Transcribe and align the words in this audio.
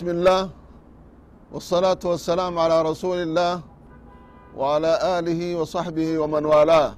بسم 0.00 0.16
الله 0.16 0.42
والصلاة 1.52 2.02
والسلام 2.10 2.54
على 2.64 2.76
رسول 2.90 3.18
الله 3.26 3.52
وعلى 4.56 4.92
آله 5.20 5.40
وصحبه 5.60 6.08
ومن 6.24 6.44
والاه. 6.48 6.90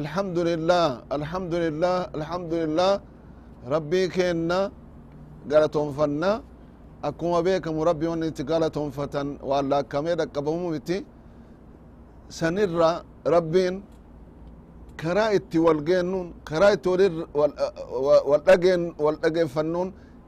الحمد 0.00 0.38
لله 0.38 0.86
الحمد 1.18 1.54
لله 1.64 1.96
الحمد 2.18 2.52
لله. 2.62 2.92
ربي 3.74 4.02
كنا 4.14 4.60
قالتهم 5.50 5.88
فنا 5.98 6.32
أكما 7.08 7.38
بيكم 7.46 7.74
ربي 7.90 8.06
ونت 8.12 8.38
قالتهم 8.50 8.88
فتن 8.98 9.28
وعلى 9.48 9.78
كمي 9.90 10.14
دقبهم 10.22 10.62
بتي 10.74 10.98
سنرى 12.38 12.92
ربين 13.26 13.74
karaa 15.02 15.34
itti 15.38 15.58
wal 15.66 15.80
geennuun 15.82 16.26
karaa 16.44 16.78
itti 16.78 16.88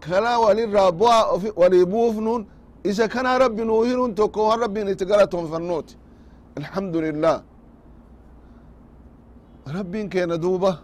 wal 0.09 0.23
dhageen 0.25 0.39
wal 0.39 0.39
dhageeffannuun 0.39 0.39
karaa 0.39 0.39
walirraa 0.39 0.93
bu'aa 0.93 1.53
walii 1.57 1.85
buufnuun 1.87 2.47
isa 2.85 3.09
kanaa 3.09 3.39
rabbi 3.39 3.65
nuu 3.65 3.83
hinuun 3.83 4.15
tokko 4.15 4.49
waan 4.49 4.61
rabbiin 4.61 4.89
itti 4.89 5.05
galatoonfannuuti 5.05 5.97
alhamdulillah. 6.57 7.43
Rabbiin 9.67 10.09
keena 10.11 10.37
duuba. 10.43 10.79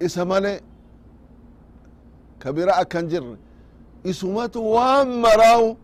Isa 0.00 0.24
male 0.24 0.60
ka 2.38 2.52
bira 2.52 2.72
akkan 2.82 3.08
jirre 3.08 3.36
isumatu 4.04 4.58
waan 4.74 5.08
maraawu. 5.24 5.76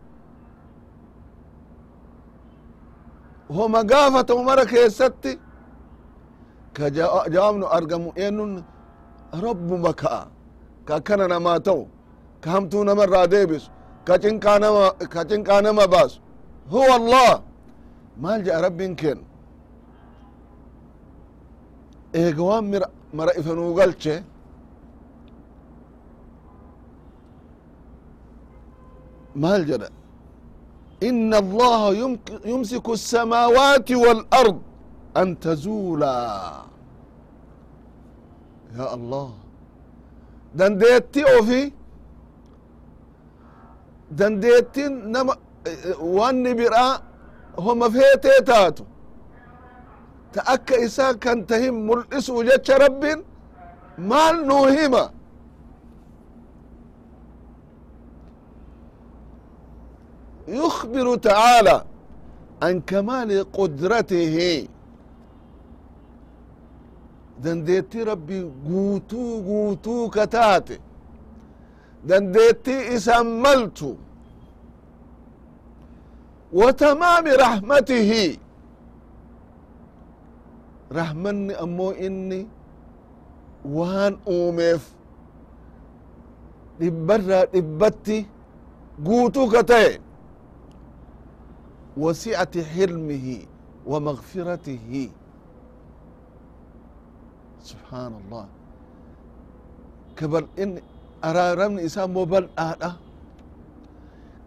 Homa 3.49 3.85
gaafatamu 3.85 4.43
mara 4.45 4.67
keessatti. 4.67 5.39
Ka 6.75 6.91
jawaabnu 6.91 7.67
argamu 7.67 8.13
eenun 8.17 8.65
rabbuma 9.46 9.92
ka'a 10.02 10.22
ka 10.88 10.94
akkana 11.00 11.26
namaa 11.34 11.60
ta'u 11.68 11.84
ka 12.42 12.48
hamtuu 12.54 12.84
nama 12.90 13.04
irraa 13.08 13.28
deebisu 13.34 13.70
ka 14.08 14.14
cinqaa 15.30 15.62
nama 15.66 15.84
baasu 15.94 16.20
huwa 16.74 16.96
allah 17.00 17.32
maal 18.24 18.40
jedha 18.46 18.62
rabbiin 18.68 18.94
keen 19.02 19.20
eega 22.22 22.44
waan 22.50 22.66
mara 23.18 23.32
ifanuu 23.40 23.74
galche 23.80 24.16
maal 29.36 29.64
jedha 29.72 29.90
إن 31.10 31.32
الله 31.44 31.82
يمسك 32.54 32.88
السماوات 33.00 33.90
والأرض 34.04 34.58
أن 35.22 35.28
تزولا 35.40 36.18
يا 38.78 38.86
الله 38.98 39.30
dandeetti 40.60 41.22
ofi 41.38 41.62
dandeettin 44.20 44.94
nama 45.14 45.34
wanni 46.18 46.52
biraa 46.60 46.94
homa 47.66 47.88
feetee 47.96 48.40
taatu 48.50 48.84
ta 50.34 50.42
akka 50.54 50.76
isaa 50.86 51.14
kan 51.24 51.40
tahin 51.50 51.76
mul'isuu 51.88 52.42
jecha 52.50 52.76
rabbin 52.86 53.20
maal 54.10 54.36
nuu 54.50 54.66
hima 54.78 55.04
يخبر 60.48 61.16
تعالى 61.16 61.84
عن 62.62 62.82
كمال 62.82 63.52
قدرته 63.54 64.68
dandeetti 67.43 68.05
rabbi 68.05 68.39
guutuu 68.67 69.43
guutuu 69.49 70.11
ka 70.15 70.27
taate 70.27 70.77
dandeetti 72.09 72.75
isan 72.95 73.27
maltu. 73.45 73.91
Watamaami 76.53 77.31
rahmatihi. 77.37 78.41
Rahmanni 80.91 81.55
ammoo 81.65 81.93
inni. 82.07 82.41
Waan 83.77 84.15
uumeef 84.35 84.83
dhibbarraa 86.81 87.45
dhibbatti 87.53 88.19
guutuu 89.07 89.47
ka 89.53 89.63
ta'e 89.71 89.91
wasi'ati 92.03 92.61
hilmihi 92.75 93.49
wa 93.91 94.01
magfiratihi 94.01 95.03
subhanallah. 97.71 98.45
Ka 100.17 100.25
bal'in 100.33 100.71
araaramni 101.29 101.81
isaa 101.89 102.07
immoo 102.09 102.27
bal'aadha 102.33 102.91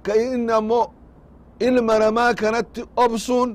ka 0.05 0.13
inni 0.25 0.51
ammoo 0.59 0.85
ilma 1.67 1.93
namaa 2.03 2.31
kanatti 2.41 2.81
obsuun 3.03 3.49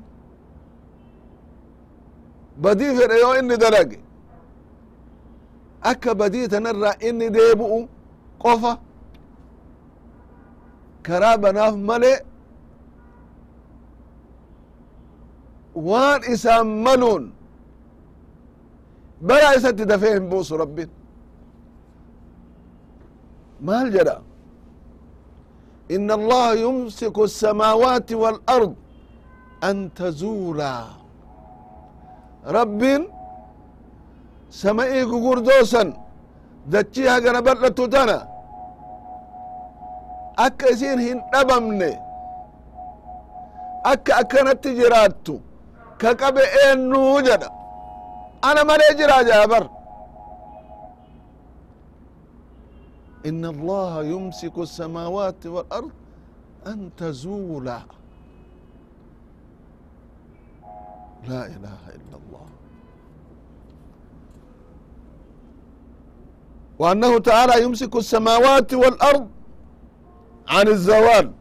badii 2.62 2.92
fedhe 2.98 3.16
yoo 3.24 3.34
inni 3.40 3.56
dalage 3.62 3.98
akka 5.90 6.10
badii 6.20 6.46
tanarraa 6.52 6.94
inni 7.08 7.26
deebu'u 7.36 7.78
qofa. 8.42 8.72
Karaa 11.06 11.36
banaaf 11.42 11.74
male. 11.88 12.12
Waan 15.88 16.20
isaan 16.32 16.66
maluun 16.84 17.24
bara 19.27 19.55
isatti 19.57 19.85
dafee 19.91 20.13
hin 20.17 20.25
buusu 20.31 20.57
rabbin 20.63 20.89
maal 23.67 23.89
jedha 23.97 24.17
إن 25.95 26.07
الله 26.19 26.47
يمسك 26.65 27.17
السماوات 27.29 28.09
والأرض 28.21 28.73
أن 29.69 29.77
تزولا 29.99 30.77
رب 32.57 32.81
سمئي 34.63 35.03
قردوسا 35.03 35.83
دتشيها 36.71 37.15
قنبت 37.23 37.57
لتتنا 37.63 38.19
أكا 40.45 40.71
إسين 40.73 40.99
هن 41.07 41.19
أبمني 41.39 41.93
أكا 43.91 44.19
أكنت 44.19 44.63
جراتو 44.79 45.37
ka 46.01 46.15
qabe 46.17 46.41
eenyuu 48.45 48.45
jedha 48.45 48.49
ana 48.51 48.65
malee 48.65 48.95
jira 48.97 49.23
jaabar 49.23 49.69
إن 53.25 53.45
الله 53.45 54.03
يمسك 54.03 54.57
السماوات 54.57 55.45
والأرض 55.45 55.91
أن 56.67 56.89
تزولا 56.97 57.81
لا 61.29 61.45
إله 61.45 61.81
إلا 61.89 62.15
الله 62.17 62.45
وأنه 66.79 67.19
تعالى 67.19 67.63
يمسك 67.63 67.95
السماوات 67.95 68.73
والأرض 68.73 69.27
عن 70.47 70.67
الزوال 70.67 71.31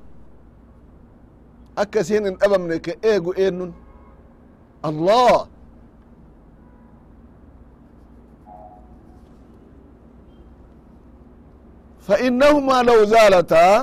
أكسين 1.78 2.26
إن 2.26 2.37
أبمنك 2.43 3.05
إيجو 3.05 3.32
إينن 3.32 3.72
الله 4.84 5.49
fainnahumaa 12.07 12.84
law 12.90 13.00
zaalataa 13.13 13.78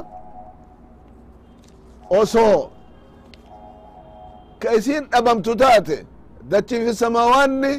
osoo 2.21 2.61
ka 4.61 4.69
isin 4.79 5.03
dhabamtu 5.13 5.53
taate 5.63 5.97
dachi 6.51 6.77
fi 6.85 6.93
samaawaanni 7.03 7.73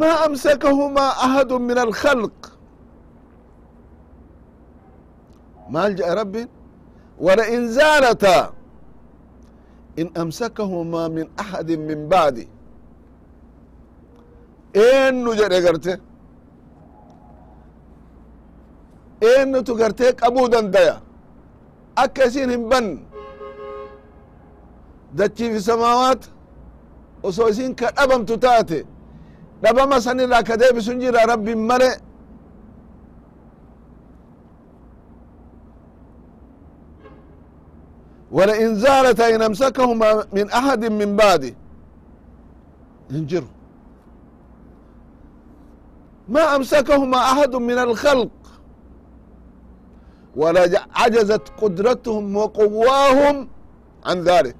maa 0.00 0.16
amsakahumaa 0.26 1.12
ahadu 1.26 1.54
min 1.68 1.78
alkhalq 1.86 2.38
maal 5.72 5.92
je'e 5.98 6.14
rabbin 6.20 6.48
walain 7.26 7.62
zaalataa 7.78 8.44
in 10.00 10.08
amsakahumaa 10.22 11.08
min 11.16 11.26
ahadin 11.42 11.80
min 11.88 12.00
baadi 12.12 12.44
eennu 14.84 15.30
jedhe 15.40 15.58
garte 15.66 15.92
eennutu 19.21 19.75
gartee 19.75 20.11
qabuu 20.13 20.47
dandaya 20.49 21.01
akka 21.95 22.25
isin 22.25 22.49
hin 22.49 22.69
ban 22.69 22.99
dachiifi 25.17 25.61
samaawaat 25.61 26.21
osoo 27.23 27.49
isin 27.49 27.75
ka 27.75 27.91
dhabamtu 27.97 28.37
taate 28.37 28.85
dhabama 29.61 30.01
sanirraa 30.01 30.43
ka 30.43 30.57
deebisun 30.57 30.99
jira 30.99 31.25
rabbin 31.25 31.59
male 31.69 31.91
ولئن 38.31 38.75
زالتا 38.75 39.35
إن 39.35 39.41
أمسكهما 39.41 40.25
من 40.33 40.49
أحد 40.51 40.85
من 40.85 41.15
بعده 41.15 41.53
ينجروا 43.11 43.47
ما 46.29 46.55
أمسكهما 46.55 47.17
أحد 47.17 47.55
من 47.55 47.77
الخلق 47.79 48.29
ولا 50.35 50.63
عجزت 51.01 51.45
قدرتهم 51.61 52.23
وقواهم 52.37 53.35
عن 54.05 54.17
ذلك 54.29 54.55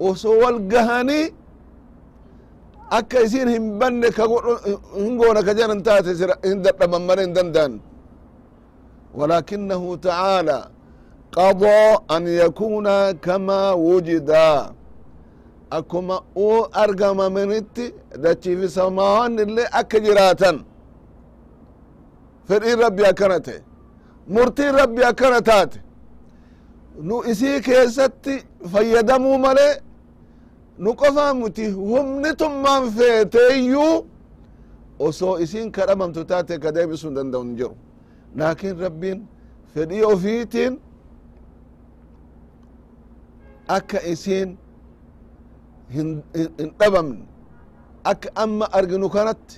وسوى 0.00 0.48
القهني 0.54 1.22
akka 2.98 3.20
isin 3.20 3.48
hin 3.52 3.64
banne 3.80 4.08
ka 4.16 4.24
hin 4.96 5.14
goona 5.20 5.40
ka 5.46 5.52
jedhan 5.58 5.80
taate 5.84 6.12
hin 6.48 6.58
dadhaban 6.64 7.02
male 7.08 7.22
hin 7.26 7.34
danda'an 7.38 7.74
ولكنه 9.14 9.96
تعالى 9.96 10.60
قضى 11.32 11.80
أن 12.16 12.24
يكون 12.42 13.10
كما 13.10 13.72
وجدا 13.72 14.72
أكما 15.72 16.20
أو 16.36 16.64
أرقم 16.64 17.18
منت 17.34 17.76
دتي 18.24 18.52
في 18.56 18.68
سماوان 18.68 19.40
اللي 19.40 19.64
أكجراتا 19.80 20.52
فرئي 22.48 22.74
ربي 22.74 23.02
أكنته 23.08 23.58
murtiin 24.27 24.73
rabbi 24.75 25.01
akkana 25.05 25.41
taate. 25.41 25.79
Nu 27.01 27.23
isii 27.31 27.61
keessatti 27.61 28.43
fayyadamuu 28.71 29.37
male 29.37 29.81
nu 30.77 30.91
qofaa 30.95 31.33
muti 31.33 31.65
humni 31.71 32.31
tummaan 32.37 32.83
feeteeyyuu 32.97 34.05
osoo 34.99 35.37
isin 35.43 35.71
kadhabamtu 35.71 36.25
taate 36.25 36.59
ka 36.63 36.71
deebisuu 36.75 37.07
hin 37.09 37.15
danda'u 37.15 37.43
hin 37.43 37.55
jiru. 37.57 37.75
Laakiin 38.35 38.79
rabbiin 38.79 39.19
fedhii 39.73 40.03
ofiitiin 40.13 40.73
akka 43.67 43.99
isin 44.13 44.57
hin 45.95 46.23
dhabamne 46.79 47.25
akka 48.11 48.29
amma 48.43 48.65
arginu 48.77 49.09
kanatti 49.09 49.55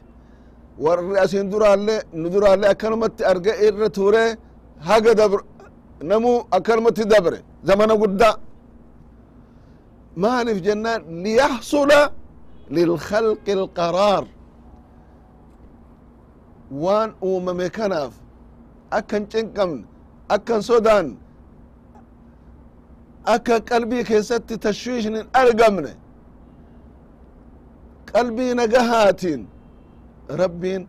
warri 0.83 1.19
asin 1.19 1.51
duraallee 1.51 2.01
nu 2.13 2.29
duraallee 2.33 2.69
akkanumatti 2.69 3.23
arge 3.31 3.53
irra 3.67 3.89
turee 3.89 4.29
haga 4.79 5.13
dabre 5.15 5.41
namuu 6.01 6.37
akkanumatti 6.51 7.05
dabre 7.05 7.39
zamana 7.63 7.95
guddaa 7.95 8.35
maaliif 10.15 10.59
jennaan 10.67 11.01
liyaxsula 11.23 12.11
lilkhalqi 12.75 13.51
alqaraar 13.59 14.25
waan 16.83 17.09
uumame 17.23 17.69
kanaaf 17.69 18.13
akkan 18.97 19.23
cinqamne 19.31 19.83
akkan 20.35 20.61
sodaan 20.61 21.07
akka 23.25 23.55
qalbii 23.69 24.03
keessatti 24.03 24.57
tashwiishin 24.57 25.15
hin 25.15 25.27
argamne. 25.33 25.93
Qalbii 28.13 28.55
nagahaatiin 28.55 29.47
rabbiin 30.41 30.87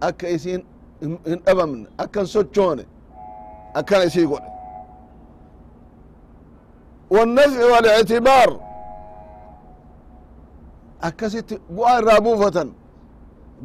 akka 0.00 0.28
isiin 0.28 0.66
hin 1.26 1.40
dhabamne 1.46 1.86
akkan 1.98 2.26
sochoone 2.26 2.84
akkana 3.79 4.03
isii 4.05 4.25
godhe 4.31 4.49
والنفع 7.13 7.61
والاعتبار 7.73 8.49
akkasitti 11.07 11.55
bu'aa 11.75 11.99
irraa 11.99 12.19
buufatan 12.25 12.69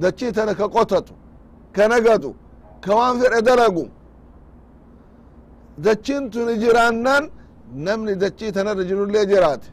dachii 0.02 0.32
tana 0.32 0.55
ka 0.55 0.67
qotatu 0.69 1.12
ka 1.75 1.88
nagatu 1.88 2.31
ka 2.85 2.90
waan 2.99 3.14
fedhe 3.20 3.40
dalagu 3.49 3.85
dachiin 5.85 6.31
tuni 6.31 6.55
jiraannaan 6.62 7.25
namni 7.87 8.14
dachii 8.23 8.52
tanarra 8.56 8.85
jirullee 8.88 9.25
jiraate 9.32 9.69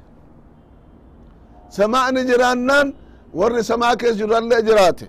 samaa'ni 1.77 2.21
jiraannaan 2.29 2.87
warri 3.39 3.63
samaa 3.63 3.95
kees 3.99 4.15
jirallee 4.21 4.61
jiraate 4.67 5.05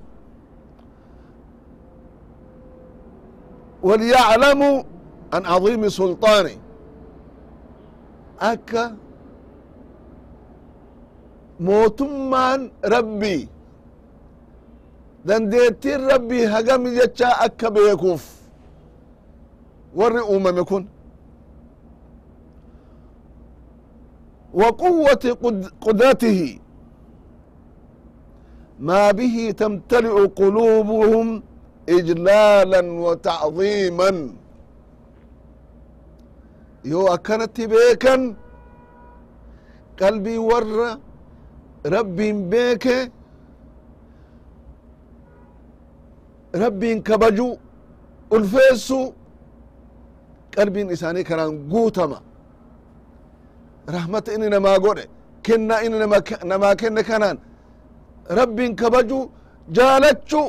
وليعلموا 3.82 4.82
عن 5.32 5.43
عظيم 5.47 5.88
سلطانه 5.88 6.56
akka 8.50 8.93
mootummaan 11.67 12.61
rabbii 12.94 13.49
dandeettiin 15.29 16.00
rabbii 16.11 16.44
hagami 16.55 16.91
jechaa 16.99 17.35
akka 17.47 17.70
beekuuf 17.75 18.25
warri 19.99 20.20
uumame 20.32 20.64
kun 20.64 20.85
وقوة 24.55 25.25
قدرته 25.81 26.58
ما 28.81 29.11
به 29.19 29.37
تمتلئ 29.61 30.17
قلوبهم 30.41 31.43
إجلالا 31.88 32.82
وتعظيما 33.05 34.11
yoo 36.83 37.07
akkanatti 37.16 37.63
beekan 37.72 38.22
qalbii 40.00 40.38
warra 40.50 40.89
rabbiin 41.95 42.38
beeke 42.51 42.98
rabbiin 46.63 47.04
kabaju 47.04 47.48
ulfeessu 48.36 49.13
qalbiin 50.56 50.89
isaanii 50.95 51.24
kanaan 51.30 51.54
guutama 51.72 52.19
rahmata 53.95 54.33
inni 54.36 54.50
namaa 54.50 54.78
godhe 54.86 55.06
kennaa 55.45 55.80
inni 55.86 55.98
namaa 56.52 56.76
kenne 56.81 57.04
kanaan 57.09 57.38
rabbiin 58.40 58.76
kabaju 58.81 59.19
jaalachu 59.78 60.42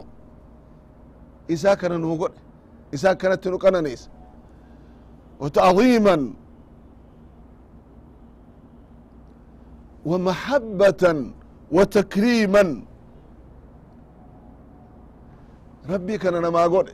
isaa 1.54 1.76
kana 1.80 1.98
nuu 1.98 2.16
godhe 2.22 2.38
isaa 2.96 3.14
kanatti 3.22 3.48
nu 3.50 3.58
qananiisa 3.64 4.08
وتعظيما 5.41 6.15
ومحبة 10.05 11.03
وتكريما 11.71 12.63
ربي 15.93 16.15
كان 16.17 16.33
نما 16.45 16.63
قول 16.73 16.87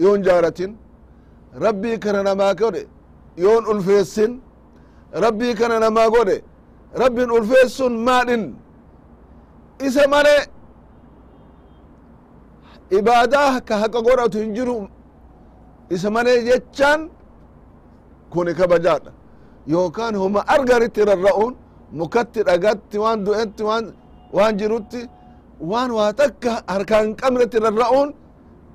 يون 0.00 0.22
جارة 0.26 0.60
ربي 1.66 1.92
كان 2.04 2.16
نما 2.28 2.48
قول 2.60 2.76
يون 3.44 3.62
ألفيس 3.76 4.16
ربي 5.24 5.50
كان 5.60 5.72
نما 5.84 6.04
قول 6.14 6.30
ربي 7.02 7.22
ألفيس 7.24 7.80
مال 7.80 8.30
إسا 9.86 10.06
مالي 10.12 10.36
إبادة 12.98 13.58
كهكا 13.68 13.98
قرأة 14.06 14.26
تنجرهم 14.34 14.88
isa 15.94 16.08
malee 16.16 16.38
jechaan 16.48 17.00
kuni 18.32 18.52
kabajaadha 18.60 19.10
yookaan 19.74 20.14
homa 20.22 20.40
argaritti 20.54 21.00
rarra'uun 21.10 21.54
mukatti 22.00 22.40
dhagatti 22.48 22.96
waan 23.04 23.18
du'etti 23.26 23.62
waan 23.68 23.84
waan 24.36 24.54
jirutti 24.60 25.00
waan 25.70 25.90
waa 25.98 26.10
takka 26.20 26.52
harkaa 26.72 27.00
hin 27.04 27.14
qabnetti 27.22 27.58
rarra'uun 27.66 28.08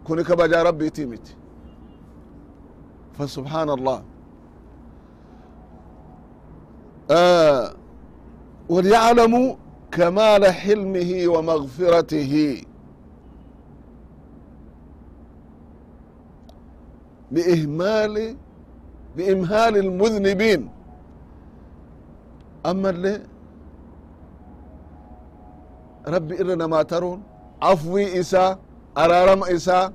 kuni 0.08 0.24
kabajaa 0.29 0.63
rabbiitii 0.70 1.06
miti 1.13 1.34
فسبحان 3.20 3.70
الله 3.77 4.00
آه 7.12 7.74
وليعلموا 8.70 9.56
كمال 9.91 10.44
حلمه 10.62 11.12
ومغفرته 11.34 12.34
بإهمال 17.32 18.36
بإمهال 19.18 19.77
المذنبين 19.77 20.70
أما 22.65 22.89
اللي 22.89 23.22
ربي 26.08 26.41
إرنا 26.41 26.68
ما 26.68 26.82
ترون 26.84 27.24
عفوي 27.62 28.20
إساء 28.20 28.60
أرارم 28.98 29.44
إساء 29.44 29.94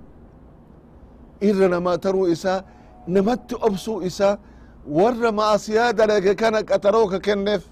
إرنا 1.43 1.79
ما 1.79 1.97
ترو 1.97 2.27
إساء 2.33 2.65
نمت 3.09 3.53
أبسو 3.67 4.03
إساء 4.07 4.39
ور 4.89 5.31
ما 5.39 5.57
سيادة 5.57 6.05
لك 6.07 6.37
كان 6.37 6.57
قتروك 6.57 7.15
كنف 7.27 7.63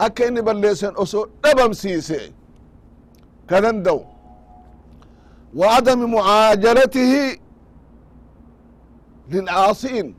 أكا 0.00 0.28
إني 0.28 0.40
بلسن 0.42 0.92
أسو 0.96 1.26
دبم 1.44 1.72
سيسي 1.72 2.32
كذندو 3.48 4.00
وعدم 5.56 6.00
معاجلته 6.14 7.12
للعاصين 9.30 10.14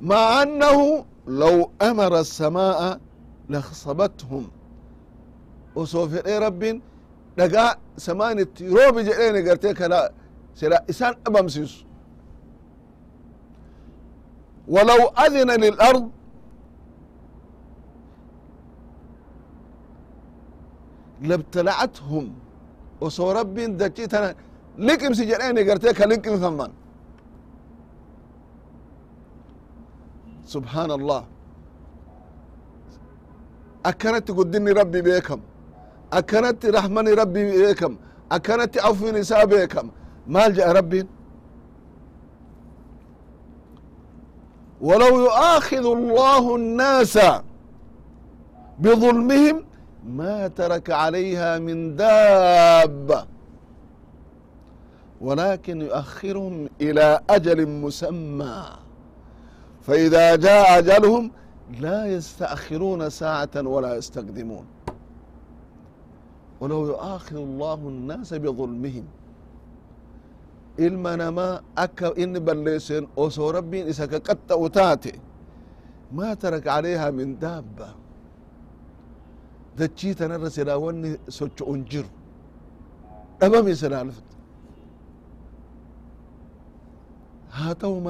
مع 0.00 0.42
أنه 0.42 1.04
لو 1.26 1.70
أمر 1.82 2.20
السماء 2.20 3.00
لخصبتهم 3.50 4.48
وسوف 5.76 6.26
إيه 6.26 6.38
رب 6.38 6.80
دقاء 7.38 7.78
سمان 7.96 8.46
روب 8.60 8.98
جئين 8.98 9.48
قرتي 9.48 9.74
كلا 9.74 10.12
سلا 10.54 10.84
إسان 10.90 11.14
أبمسيس 11.26 11.84
ولو 14.68 15.00
أذن 15.26 15.50
للأرض 15.64 16.10
labtala'athum 21.22 22.26
osoo 23.00 23.32
rabbiin 23.34 23.78
dachii 23.78 24.08
tana 24.08 24.34
liqimsi 24.88 25.22
jedheeni 25.30 25.62
gartee 25.68 25.92
ka 25.98 26.04
liqimfaman 26.12 26.70
subحaan 30.52 30.90
allah 30.98 31.22
akkanatti 33.90 34.32
guddinni 34.38 34.72
rabbi 34.80 35.00
beekam 35.08 35.40
akkanatti 36.18 36.66
raxmani 36.76 37.12
rabbi 37.20 37.42
beekam 37.52 37.92
akkanatti 38.36 38.78
afwin 38.88 39.16
isaa 39.22 39.46
beekam 39.52 39.86
maal 40.34 40.50
jedha 40.58 40.72
rabbiin 40.80 41.08
ولو 44.88 45.12
يؤاخذ 45.26 45.84
الله 45.98 46.44
الناس 46.56 47.18
بظلمهم 48.82 49.56
ما 50.18 50.48
ترك 50.48 50.90
عليها 50.90 51.58
من 51.58 51.78
دابة 51.96 53.20
ولكن 55.21 55.81
يؤخرهم 55.81 56.69
إلى 56.81 57.19
أجل 57.29 57.69
مسمى. 57.69 58.63
فإذا 59.81 60.35
جاء 60.35 60.79
أجلهم 60.79 61.31
لا 61.79 62.05
يستأخرون 62.05 63.09
ساعة 63.09 63.55
ولا 63.55 63.95
يستقدمون. 63.95 64.65
ولو 66.61 66.85
يؤاخر 66.85 67.35
الله 67.35 67.79
الناس 67.93 68.33
بظلمهم. 68.33 69.05
المنما 70.79 71.61
أك 71.77 72.03
إن 72.03 72.33
بلسن 72.39 73.07
أوسو 73.17 73.49
ربي 73.49 73.89
إسك 73.89 74.13
قد 74.27 74.51
أوتاتي. 74.51 75.15
ما 76.11 76.33
ترك 76.33 76.67
عليها 76.67 77.09
من 77.09 77.39
دابة. 77.39 77.89
دتشيت 79.77 80.21
أنا 80.21 80.37
رسلا 80.37 80.75
وني 80.75 81.17
سوتش 81.29 81.63
أنجر. 81.63 82.05
أبا 83.43 83.61
مسلا 83.61 84.03
لفت 84.03 84.30
haa 87.51 87.75
ta'u 87.75 88.01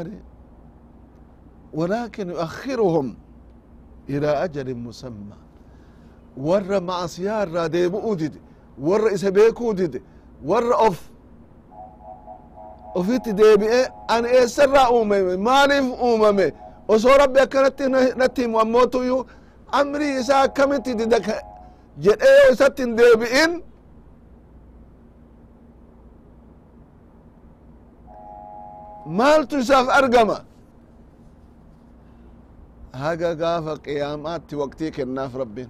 ولكن 1.74 2.34
walaakin 2.34 3.16
إلى 4.10 4.28
أجل 4.44 4.76
مسمى. 4.76 4.76
musamma 4.76 5.36
warra 6.38 6.82
macasiyaa 6.82 7.44
irraa 7.46 7.70
deebu'uu 7.70 8.16
dide 8.16 8.40
warra 8.78 9.12
isa 9.12 9.32
beekuu 9.32 9.74
dide 9.74 10.02
warra 10.44 10.76
of 10.76 10.98
ofitti 12.96 13.34
deebi'e 13.34 13.88
ani 14.08 14.28
eessarraa 14.28 14.90
uumame 14.92 15.38
maaliif 15.38 15.86
uumame 16.04 16.54
osoo 16.88 17.18
rabbi 17.18 17.40
akkanatti 17.40 17.90
natti 18.16 18.42
himu 18.42 18.60
ammootuyyuu 18.60 19.26
amrii 19.72 20.20
isaa 20.20 20.42
akkamitti 20.42 20.96
dida 20.96 21.20
jedhee 21.98 22.36
yoo 22.44 22.54
isatti 22.54 22.86
maaltu 29.06 29.58
isaaf 29.64 29.88
argama. 30.00 30.38
Haga 33.02 33.32
gaafa 33.42 33.74
qiyaamaatti 33.86 34.54
waqtii 34.62 34.92
kennaaf 34.98 35.34
rabbiin. 35.42 35.70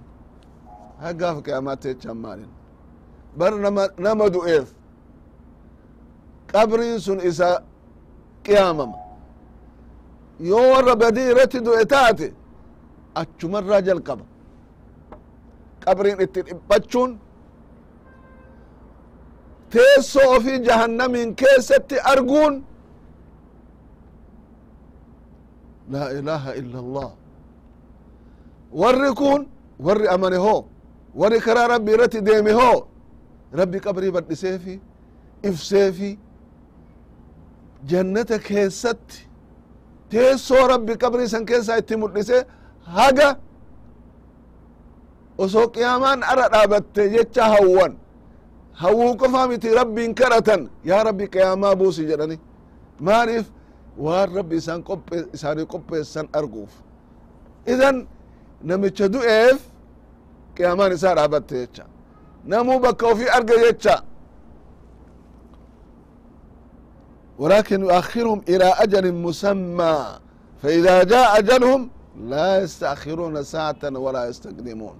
Haga 1.02 1.18
gaafa 1.20 1.40
qiyaamaatti 1.46 1.86
jechaan 1.92 2.16
maalin. 2.24 2.50
Bar 3.38 3.52
nama 3.64 3.84
nama 3.98 4.24
du'eef. 4.34 4.68
Qabriin 6.52 6.98
sun 7.06 7.18
isa 7.30 7.48
qiyaamama. 8.46 8.98
Yoo 10.50 10.66
warra 10.72 10.94
badii 11.02 11.28
irratti 11.32 11.58
du'e 11.66 11.84
taate 11.94 12.28
achumarraa 13.20 13.80
jalqaba. 13.88 14.24
Qabriin 15.84 16.18
itti 16.24 16.40
dhiphachuun 16.46 17.10
teessoo 19.72 20.28
ofii 20.36 20.58
jahannamiin 20.66 21.30
keessatti 21.40 21.96
arguun 22.12 22.54
laa 25.92 26.08
ilaaha 26.18 26.50
illa 26.60 26.78
allah 26.84 27.10
warri 28.80 29.10
kun 29.20 29.40
warri 29.86 30.06
amane 30.14 30.36
hoo 30.46 30.60
warri 31.20 31.38
karaa 31.46 31.66
rabbi 31.74 31.90
irratti 31.96 32.20
deeme 32.28 32.52
hoo 32.60 32.78
rabbi 33.60 33.78
qabrii 33.86 34.12
badhiseefi 34.16 34.74
ifseefi 35.48 36.10
jannata 37.90 38.36
keessatti 38.48 39.18
teessoo 40.10 40.64
rabbi 40.74 40.92
qabrii 41.02 41.28
san 41.34 41.44
keessaa 41.50 41.78
itti 41.82 41.94
mul'ise 42.02 42.38
haga 42.96 43.28
osoo 45.44 45.66
qiyaamaan 45.74 46.20
ara 46.32 46.44
dhaabatte 46.52 47.02
jecha 47.14 47.44
hawwan. 47.54 47.92
Hawwuu 48.82 49.16
qofa 49.20 49.48
miti 49.48 49.68
rabbiin 49.80 50.12
kadhatan 50.20 50.62
yaa 50.90 51.02
rabbi 51.08 51.26
qiyaamaa 51.34 51.74
buusi 51.80 52.02
jedhani 52.10 52.36
maaliif 53.06 53.46
waan 54.05 54.27
rabbi 54.37 54.55
isaan 54.61 54.81
qophe 54.89 55.17
isaanii 55.35 55.65
qopheessan 55.73 56.27
arguuf 56.39 56.71
idan 57.73 57.95
namicha 58.69 59.05
du'eef 59.15 59.59
qiyaamaan 60.55 60.91
isaa 60.97 61.15
dhaabatte 61.17 61.55
jecha 61.61 61.85
namuu 62.51 62.79
bakka 62.85 63.05
ofii 63.13 63.29
arga 63.37 63.55
jecha 63.65 63.95
ولكن 67.39 67.81
يؤخرهم 67.81 68.41
إلى 68.49 68.65
أجل 68.83 69.05
مسمى 69.13 70.19
فإذا 70.61 71.03
جاء 71.03 71.39
أجلهم 71.39 71.81
لا 72.31 72.61
يستأخرون 72.61 73.43
ساعة 73.43 73.83
ولا 73.83 74.25
يستقدمون 74.29 74.97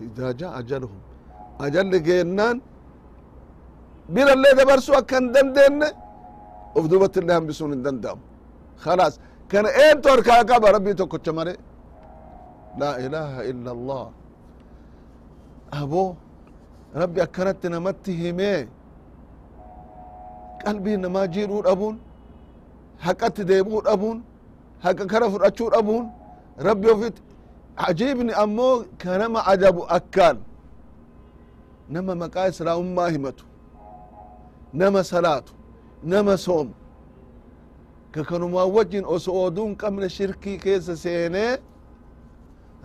إذا 0.00 0.32
جاء 0.32 0.58
أجلهم 0.58 1.00
أجل 1.60 2.02
جينان 2.02 2.60
بلا 4.08 4.32
اللي 4.32 4.50
دبرسوا 4.58 5.00
كان 5.00 5.24
دندن 6.74 6.78
افدوبت 6.78 7.18
اللي 7.18 7.32
هم 7.38 7.46
بسون 7.46 7.82
دندم 7.82 8.18
خلاص 8.84 9.14
كان 9.50 9.66
اين 9.66 10.00
توركا 10.00 10.38
قبا 10.50 10.70
ربي 10.70 10.94
توكو 10.94 11.18
مري 11.38 11.56
لا 12.80 12.90
إله 13.06 13.32
إلا 13.50 13.70
الله 13.76 14.06
أبو 15.82 16.04
ربي 16.96 17.22
أكنت 17.22 17.62
نمتهمي 17.66 18.54
qalbii 20.64 20.96
namaa 21.04 21.26
jiidhuu 21.34 21.62
dhabuun 21.62 21.96
haqatti 23.04 23.42
deebi'uu 23.50 23.82
dhabuun 23.88 24.18
haqa 24.84 25.04
kara 25.12 25.26
fudhachuu 25.32 25.70
dhabuun 25.74 26.04
rabbi 26.68 26.86
ofit 26.94 27.16
ajiibni 27.88 28.32
ammoo 28.42 28.74
ka 29.02 29.18
nama 29.18 29.40
ajabu 29.52 29.82
akkaan 29.96 30.36
nama 31.94 32.12
maqaa 32.22 32.46
islaamummaa 32.52 33.08
himatu 33.14 33.44
nama 34.80 35.00
salaatu 35.12 35.52
nama 36.03 36.37
soomu 36.37 36.73
ka 38.11 38.23
kanumaa 38.23 38.65
wajjin 38.65 39.05
osoo 39.05 39.43
oduun 39.45 39.75
qabne 39.75 40.09
shirkii 40.09 40.57
keessa 40.57 40.95
seenee 40.97 41.57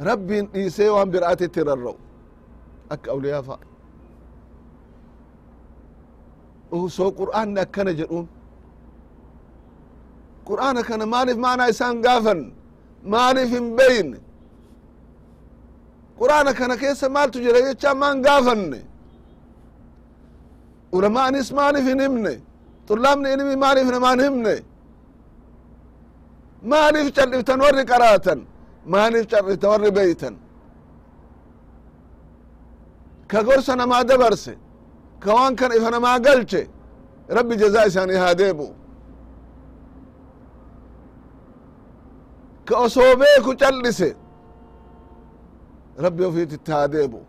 rabbiin 0.09 0.47
dhiisee 0.53 0.89
waan 0.95 1.11
biraatitti 1.11 1.61
rarra'u 1.69 1.97
akka 2.95 3.11
awliyaa 3.13 3.43
fa'a 3.49 3.65
osoo 6.73 7.11
qur'aanni 7.21 7.61
akkana 7.67 7.93
jedhuun 8.01 8.27
qur'aana 10.49 10.83
kana 10.89 11.07
maaliif 11.07 11.39
maanaa 11.45 11.69
isaan 11.75 11.97
gaafan 12.07 12.41
maaliif 13.13 13.51
hin 13.57 13.67
beyne 13.79 14.19
qur'aana 16.21 16.51
kana 16.59 16.75
keessa 16.83 17.07
maaltu 17.17 17.39
jira 17.45 17.61
jechaa 17.69 17.95
maan 18.03 18.23
gaafanne 18.27 18.81
ulamaanis 20.97 21.49
maaliif 21.59 21.87
hin 21.91 22.01
himne 22.07 22.35
xullaabni 22.91 23.29
ilmi 23.35 23.55
maaliif 23.65 23.89
namaan 23.97 24.19
himne 24.27 24.55
maaliif 26.73 27.09
cal'iftan 27.17 27.59
warri 27.65 27.85
qaraatan 27.93 28.39
maaliif 28.95 29.25
cal'iftan 29.33 29.69
warri 29.73 29.91
beytan 29.99 30.35
ka 33.31 33.39
gorsa 33.49 33.73
namaa 33.81 34.03
dabarse 34.11 34.53
ka 35.23 35.31
waan 35.37 35.53
kan 35.61 35.71
ifa 35.79 35.89
namaa 35.97 36.19
galche 36.27 36.63
rabbi 37.37 37.55
jazaa 37.63 37.85
isaanii 37.91 38.19
haa 38.23 38.35
deebu 38.41 38.67
ka 42.69 42.75
osoo 42.87 43.13
beeku 43.21 43.53
cal'ise 43.63 44.09
rabbi 46.05 46.23
ofiititti 46.31 46.71
haa 46.77 46.89
deebu 46.95 47.21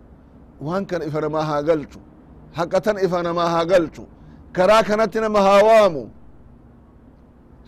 waan 0.67 0.83
kan 0.89 1.01
ifa 1.07 1.19
namaa 1.25 1.45
haa 1.49 1.61
galchu 1.69 1.99
haqatan 2.57 2.97
ifa 3.05 3.17
namaa 3.27 3.49
haa 3.53 3.65
galchu 3.71 4.03
karaa 4.55 4.83
kanatti 4.89 5.19
nama 5.25 5.39
haa 5.47 5.61
waamu 5.69 6.03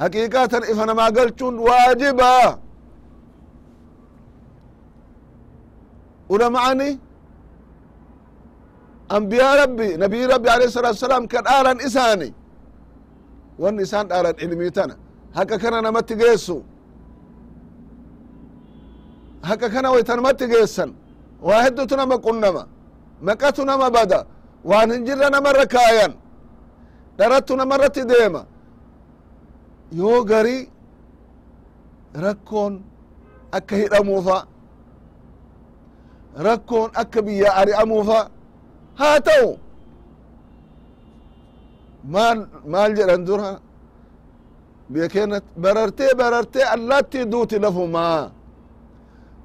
haqiiqaa 0.01 0.59
ifa 0.71 0.85
namaa 0.89 1.11
galchuun 1.17 1.55
waajibaa 1.67 2.57
ulama'ani 6.33 6.89
ambiyaa 9.17 9.55
rabbi 9.61 9.87
nabii 10.03 10.27
rabbi 10.33 10.49
alayhi 10.55 10.71
salatu 10.71 10.95
wasalaam 10.97 11.27
ka 11.27 11.39
dhaalan 11.47 11.77
isaani. 11.87 12.29
Wanni 13.61 13.81
isaan 13.87 14.07
dhaalan 14.09 14.35
ilmii 14.45 14.71
tana. 14.77 14.95
Haqa 15.37 15.55
kana 15.63 15.81
namatti 15.81 16.15
geessu. 16.21 16.57
Haqa 19.49 19.67
kana 19.73 19.87
wayta 19.91 20.15
namatti 20.15 20.45
geessan. 20.53 20.89
Waa 21.47 21.61
heddutu 21.65 21.95
nama 21.95 22.17
qunnama. 22.17 22.63
Maqatu 23.27 23.61
nama 23.65 23.87
bada. 23.95 24.19
Waan 24.69 24.91
hin 24.91 25.05
jirre 25.05 25.29
namarra 25.29 25.65
kaayan 25.75 26.11
dharattu 27.17 27.53
namarratti 27.59 28.03
deema 28.11 28.41
yoo 29.99 30.19
gari 30.29 30.57
rakkoon 32.23 32.73
akka 33.57 33.75
hidhamuufa 33.81 34.37
rakkoon 36.47 36.89
akka 37.01 37.19
biyya 37.25 37.49
ari'amuufa 37.61 38.19
haa 38.99 39.17
ta'u 39.27 39.49
maal 42.13 42.39
maal 42.73 42.91
jedhan 42.97 43.21
dura 43.27 43.51
biyya 44.91 45.07
keenyatti 45.13 45.49
barartee 45.63 46.11
barartee 46.21 46.63
allaattii 46.75 47.25
duuti 47.31 47.59
lafumaa 47.65 48.31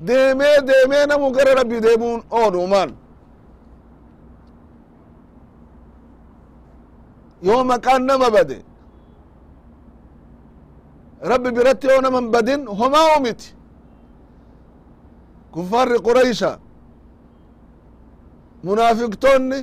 deemee 0.07 0.57
deemee 0.69 1.05
namu 1.11 1.27
gara 1.37 1.53
rabbi 1.61 1.79
deemuun 1.87 2.21
oolu 2.39 2.67
maal 2.73 2.91
yoo 7.47 7.63
maqaan 7.71 8.03
nama 8.09 8.29
bade 8.37 8.59
rabbi 11.31 11.51
biratti 11.57 11.87
yoo 11.91 12.01
naman 12.07 12.27
badin 12.35 12.63
homaa 12.81 13.09
umiti 13.19 13.49
kuffaarri 15.55 15.99
quraysha 16.09 16.51
munaafiqtoonni 18.67 19.59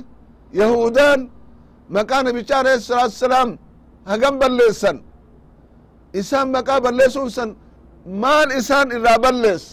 yahudaan 0.60 1.20
maqaa 1.96 2.22
nabicha 2.26 2.54
alayhi 2.60 2.80
salaatu 2.88 3.14
wasalaam 3.16 3.50
hagam 4.10 4.34
balleessan 4.42 4.96
isaan 6.20 6.48
maqaa 6.56 6.80
balleessuun 6.86 7.30
san 7.36 7.50
maal 8.22 8.48
isaan 8.60 8.88
irraa 8.96 9.18
balleesse 9.24 9.70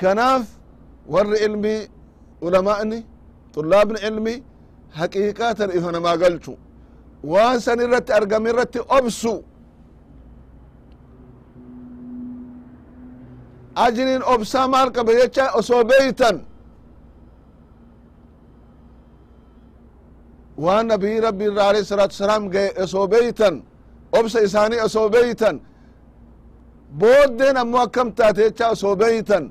kanaaf 0.00 0.44
warri 1.12 1.38
ilmii 1.46 1.80
ulamaa'ni 2.46 2.98
xullaabni 3.54 3.98
ilmii 4.08 4.38
haqiiqaatan 4.98 5.70
ifa 5.78 5.90
namaa 5.96 6.16
galchu 6.22 6.52
waan 7.32 7.58
san 7.64 7.78
irratti 7.84 8.12
argame 8.18 8.48
irratti 8.52 8.78
obsu 8.98 9.34
ajriin 13.84 14.22
obsaa 14.34 14.66
maal 14.74 14.88
qaba 14.96 15.12
jecha 15.20 15.44
osoo 15.60 15.82
beeytan 15.90 16.36
waan 20.64 20.86
nabii 20.92 21.20
rabbi 21.26 21.44
irra 21.50 21.62
alayhi 21.70 21.86
salaatu 21.92 22.12
wasalaam 22.14 22.44
gaye 22.54 22.70
osoo 22.84 23.06
beeytan 23.12 23.54
obsa 24.18 24.38
isaanii 24.46 24.80
osoo 24.88 25.08
beeytan 25.14 25.56
booddeen 27.00 27.56
ammoo 27.62 27.86
taate 28.18 28.40
jecha 28.46 28.66
osoo 28.74 28.94
beeytan 29.02 29.44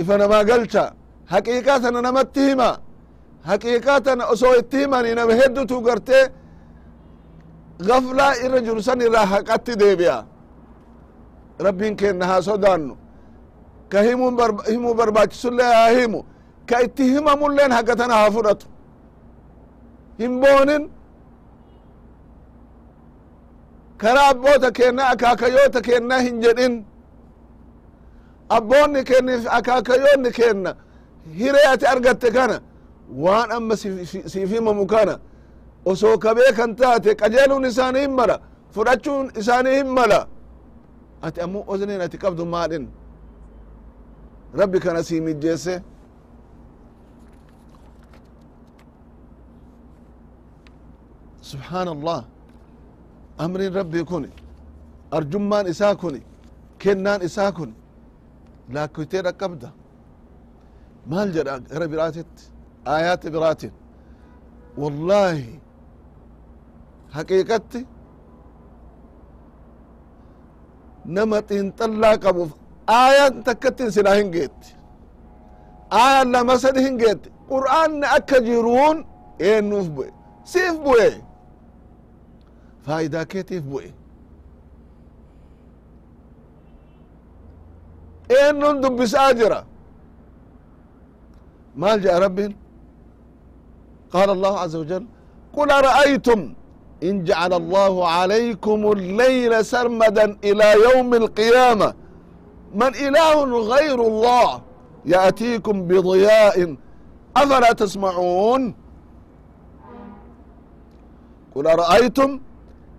ifa 0.00 0.14
namaa 0.22 0.44
galcha 0.50 0.84
haqiiqaa 1.32 1.78
tana 1.82 2.00
namatti 2.06 2.40
hima 2.48 2.68
haqiiqaa 3.48 4.00
tana 4.06 4.24
osoo 4.32 4.54
itti 4.60 4.76
himani 4.82 5.10
nama 5.18 5.32
heddutu 5.40 5.76
gartee 5.86 6.24
gaflaa 7.88 8.32
irra 8.44 8.60
jiru 8.66 8.82
san 8.88 9.00
irraa 9.06 9.26
haqatti 9.32 9.72
deebi'a. 9.82 10.18
Rabbiin 11.66 11.94
keenna 12.00 12.24
haa 12.30 12.42
sodaannu. 12.48 12.94
Ka 13.92 13.98
himuu 14.70 14.94
barbaachisullee 14.98 15.70
haa 15.74 15.88
himu. 15.98 16.20
Ka 16.68 16.76
itti 16.86 17.04
himamulleen 17.14 17.72
haqa 17.78 17.96
tana 18.00 18.14
haa 18.20 18.30
fudhatu. 18.36 18.66
Hin 20.20 20.32
boonin. 20.42 20.82
Karaa 24.00 24.28
abboota 24.32 24.68
keenna 24.78 25.02
akaakayoota 25.12 25.80
keenna 25.88 26.16
hin 26.26 26.36
jedhin 26.44 26.74
abboonni 28.56 29.00
keenniif 29.08 29.44
akaakayoonni 29.58 30.30
keenna 30.38 30.70
hiree 31.38 31.66
ati 31.72 31.86
argatte 31.92 32.30
kana. 32.36 32.56
Waan 33.24 33.50
amma 33.56 33.74
siif 33.76 34.50
himamu 34.54 34.86
kana. 34.86 35.14
Osoo 35.90 36.18
ka 36.18 36.30
beekan 36.36 36.76
taate 36.76 37.10
qajeeluun 37.20 37.64
isaanii 37.70 38.00
hin 38.06 38.14
mala 38.18 38.36
fudhachuun 38.74 39.26
isaanii 39.40 39.74
hin 39.78 39.86
mala 39.98 40.20
ati 41.26 41.40
ammoo 41.44 41.64
ozniin 41.72 42.00
ati 42.06 42.18
qabdu 42.18 42.44
maadhin? 42.54 42.84
Rabbi 44.60 44.78
kana 44.80 45.02
sii 45.02 45.20
mijjeesse. 45.20 45.74
Subxaan 51.42 51.88
allah 51.88 52.24
amriin 53.38 53.72
rabbii 53.74 54.04
kun 54.04 54.24
arjummaan 55.10 55.66
isaa 55.66 55.94
kun 56.00 56.14
kennaan 56.78 57.20
لاكوتين 58.70 59.26
أكبدا 59.26 59.70
مال 61.06 61.18
الجرى 61.18 61.62
غير 61.70 61.86
براتت 61.86 62.52
آيات 62.86 63.26
براتت 63.26 63.72
والله 64.78 65.58
حقيقة 67.12 67.84
نمت 71.06 71.50
تنطلع 71.50 72.14
قبوف 72.14 72.50
آية 72.88 73.28
تكت 73.28 73.82
سلا 73.82 74.20
هنجيت. 74.20 74.60
آية 75.92 76.22
لا 76.22 76.42
مسد 76.42 76.78
هنجيت. 76.78 77.22
قرآن 77.50 78.04
أكجرون 78.04 78.96
إيه 79.40 79.60
نوف 79.60 79.88
بوي؟ 79.88 80.10
سيف 80.44 80.78
بوي. 80.80 81.22
فايدة 82.82 83.22
كتف 83.24 83.62
بوي؟ 83.62 83.94
bu'e 88.29 88.29
faayidaa 88.29 88.29
keetiif 88.29 88.29
bu'e 88.29 88.45
eennuun 88.47 88.81
dubbisaa 88.83 89.33
jira 89.33 89.63
maal 91.75 91.99
jedha 92.01 92.19
rabbiin 92.19 92.55
قال 94.15 94.29
الله 94.29 94.59
عز 94.59 94.75
وجل 94.75 95.05
قل 95.53 95.71
أرأيتم 95.71 96.53
إن 97.03 97.23
جعل 97.23 97.53
الله 97.53 98.07
عليكم 98.07 98.91
الليل 98.91 99.65
سرمدا 99.65 100.37
إلى 100.43 100.73
يوم 100.83 101.13
القيامة 101.13 101.93
من 102.75 102.95
إله 102.95 103.59
غير 103.59 104.01
الله 104.01 104.61
يأتيكم 105.05 105.87
بضياء 105.87 106.75
أفلا 107.37 107.71
تسمعون 107.73 108.75
قل 111.55 111.67
أرأيتم 111.67 112.39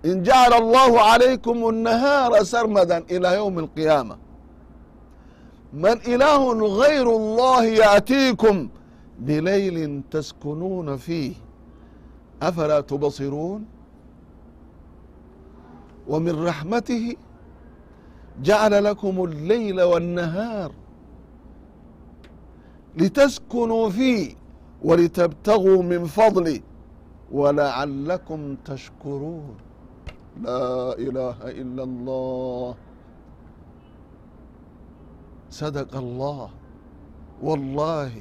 إن 0.05 0.23
جعل 0.23 0.53
الله 0.55 1.01
عليكم 1.01 1.69
النهار 1.69 2.43
سرمدا 2.45 3.05
إلى 3.11 3.35
يوم 3.35 3.59
القيامة 3.59 4.17
من 5.73 5.97
إله 6.07 6.53
غير 6.83 7.17
الله 7.17 7.65
يأتيكم 7.65 8.69
بليل 9.19 10.03
تسكنون 10.11 10.97
فيه 10.97 11.33
أفلا 12.43 12.81
تبصرون 12.81 13.65
ومن 16.09 16.45
رحمته 16.47 17.15
جعل 18.43 18.85
لكم 18.85 19.25
الليل 19.25 19.83
والنهار 19.83 20.73
لتسكنوا 22.97 23.91
فيه 23.91 24.35
ولتبتغوا 24.85 25.83
من 25.83 26.05
فضله 26.05 26.61
ولعلكم 27.33 28.57
تشكرون 28.65 29.57
لا 30.43 30.93
إله 30.99 31.37
إلا 31.43 31.83
الله 31.83 32.75
صدق 35.51 35.97
الله 35.97 36.49
والله 37.43 38.13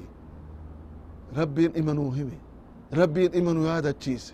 rabbiin 1.35 1.71
imanuu 1.75 2.11
hime 2.11 2.37
rabbiin 2.93 3.33
imanuu 3.33 3.65
yaadachiise 3.65 4.33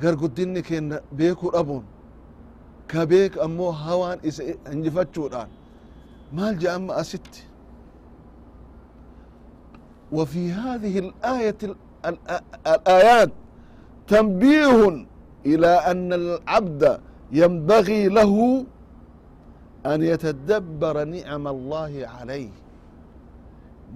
garguddinni 0.00 0.62
keenna 0.62 1.00
beekuu 1.16 1.50
dhabuun 1.52 1.84
ka 2.90 3.06
beek 3.06 3.38
ammoo 3.44 3.70
hawaan 3.72 4.18
isa 4.22 4.42
injifachuudhaan 4.72 5.48
maal 6.32 6.54
je 6.58 6.68
amma 6.70 6.94
asitti 7.02 7.42
وفي 10.12 10.52
هذه 10.52 10.98
الآية 10.98 11.56
الآيات 12.66 13.30
تنبيه 14.08 15.06
إلى 15.46 15.66
أن 15.90 16.12
العبد 16.12 17.00
ينبغي 17.32 18.08
له 18.08 18.64
أن 19.85 20.03
يتدبر 20.03 21.03
نعم 21.03 21.47
الله 21.47 21.93
عليه. 22.15 22.49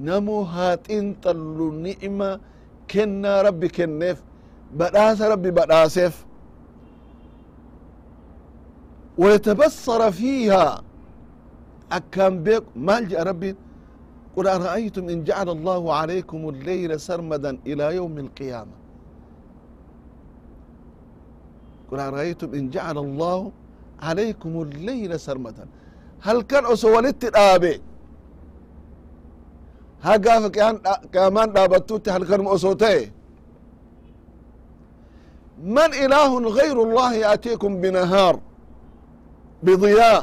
نمو 0.07 0.41
هاتين 0.41 1.05
طلو 1.23 1.71
نعمة 1.71 2.39
كنا 2.91 3.41
ربي 3.41 3.67
كنف 3.67 4.17
بداس 4.73 5.21
ربي 5.21 5.51
بداسف. 5.51 6.25
ويتبصر 9.17 10.11
فيها. 10.11 10.81
أكام 11.91 12.43
بيك 12.43 12.63
مالجأ 12.75 13.23
ربي. 13.23 13.55
قل 14.35 14.47
أرأيتم 14.47 15.09
إن 15.09 15.23
جعل 15.23 15.49
الله 15.49 15.93
عليكم 15.93 16.49
الليل 16.49 16.99
سرمدا 16.99 17.57
إلى 17.69 17.95
يوم 17.95 18.17
القيامة؟ 18.17 18.75
قل 21.91 21.99
أرأيتم 21.99 22.53
إن 22.53 22.69
جعل 22.69 22.97
الله 22.97 23.51
عليكم 24.01 24.61
الليل 24.61 25.19
سرمدا. 25.19 25.67
halkan 26.25 26.65
oso 26.73 26.87
walitti 26.95 27.27
dhaabe 27.35 27.71
ha 30.05 30.11
gaafa 30.25 30.49
qiyaamaan 31.11 31.49
dhaabattutti 31.55 32.09
halkanuma 32.15 32.49
oso 32.55 32.71
ta'e 32.81 33.01
man 35.75 35.91
ilaahun 36.03 36.43
gayru 36.57 36.81
اllahi 36.87 37.17
yaatiikum 37.25 37.71
binahaar 37.81 38.35
bidiyaa. 39.65 40.19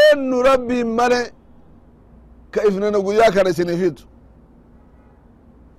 Eennu 0.00 0.36
rabbiin 0.48 0.88
male 0.98 1.20
ka 2.54 2.60
ifnana 2.68 2.98
guyyaa 3.06 3.30
kana 3.34 3.50
isinifitu 3.54 4.02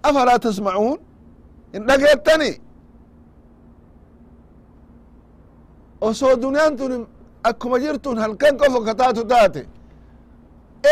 afalaa 0.08 0.40
tasmacuun? 0.46 1.00
Hin 1.74 1.84
dhageettani 1.88 2.52
osoo 6.08 6.34
duniyaan 6.42 6.74
akkuma 7.50 7.78
jirtun 7.84 8.18
halkan 8.24 8.54
qofa 8.62 8.80
kataatu 8.88 9.22
taate 9.32 9.62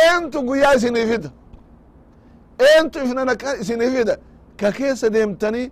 eentu 0.03 0.37
guyyaa 0.47 0.73
isinii 0.79 1.05
fida 1.11 1.29
eentu 2.69 2.97
ifnana 3.05 3.33
isinii 3.61 3.89
fida 3.95 4.15
ka 4.59 4.67
keessa 4.77 5.07
deemtanii 5.15 5.65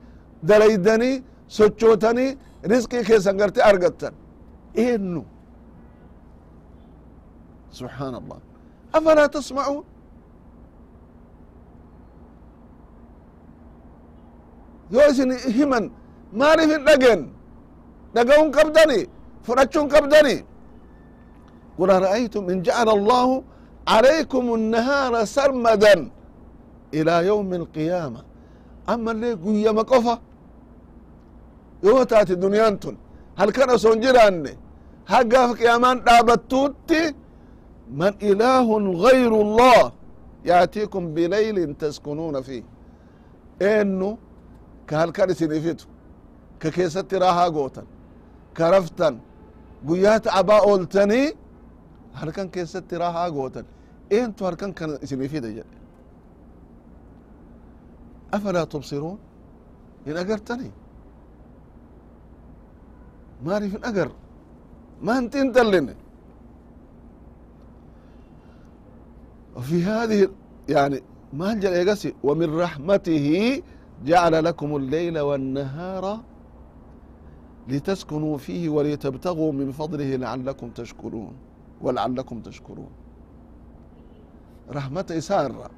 dalaydanii 0.50 1.15
sochootanii 1.58 2.30
risqii 2.72 3.04
keessan 3.10 3.36
garte 3.42 3.60
argattan 3.70 4.13
eennu 4.86 5.22
subxaan 7.78 8.13
allah 8.20 8.38
afalaa 8.98 9.28
tasmacuun 9.36 9.86
yoo 14.92 15.08
isin 15.12 15.32
himan 15.58 15.86
maaliif 16.39 16.70
hin 16.74 16.84
dhageen 16.88 17.22
dhaga'uun 18.15 18.50
qabdani 18.58 19.00
fudhachuun 19.46 19.88
qabdani 19.94 20.36
قل 21.79 21.90
أرأيتم 21.90 22.51
إن 22.51 22.62
جعل 22.62 22.88
الله 22.88 23.43
عليكم 23.88 24.55
النهار 24.55 25.25
سرمدا 25.25 26.11
إلى 26.95 27.27
يوم 27.27 27.55
القيامة 27.55 28.21
أما 28.88 29.11
اللي 29.12 29.33
قوية 29.33 29.71
مقفة 29.71 30.19
يوتات 31.83 32.33
دنيانتن 32.33 32.97
هل 33.40 33.51
كان 33.51 33.79
سنجران 33.85 34.47
هقا 35.12 35.43
في 35.53 35.64
قيامان 35.64 35.97
دابتوتي 36.05 37.14
من 38.01 38.12
إله 38.31 38.67
غير 39.07 39.33
الله 39.45 39.93
يأتيكم 40.45 41.03
بليل 41.14 41.75
تسكنون 41.75 42.37
فيه 42.47 42.62
إنه 43.62 44.19
كهل 44.88 45.11
كان 45.17 45.35
سنفيتو 45.40 45.87
ككيست 46.61 47.14
راها 47.14 47.45
قوتا 47.57 47.85
كرفتا 48.57 49.09
قيات 49.88 50.29
عبا 50.29 50.59
أولتني 50.69 51.25
هل 52.14 52.31
كان 52.31 52.49
كيست 52.49 52.95
راها 52.95 53.29
قوتا 53.29 53.64
إنتو 54.12 54.47
هل 54.47 54.55
كان 54.55 54.73
كان 54.73 54.99
سنفيدا 55.05 55.51
جل 55.51 55.64
أفلا 58.35 58.64
تبصرون 58.64 59.19
إن 60.07 60.17
أقرتني 60.17 60.71
ما 63.45 63.53
أعرف 63.53 63.77
إن 63.77 63.85
أقر 63.85 64.12
ما 65.03 65.19
أنت 65.19 65.37
انت 65.37 65.57
اللي 65.59 65.95
وفي 69.57 69.83
هذه 69.85 70.29
يعني 70.69 71.03
ما 71.33 71.53
هنجل 71.53 71.73
يقسي 71.73 72.14
ومن 72.25 72.59
رحمته 72.61 73.62
جعل 74.05 74.45
لكم 74.45 74.77
الليل 74.77 75.19
والنهار 75.19 76.21
لتسكنوا 77.69 78.38
فيه 78.38 78.69
ولتبتغوا 78.69 79.53
من 79.53 79.73
فضله 79.73 80.17
لعلكم 80.17 80.71
تشكرون 80.71 81.33
walacalakum 81.84 82.38
tashkuruun 82.46 82.94
rahmata 84.78 85.13
isaa 85.22 85.44
irra 85.50 85.70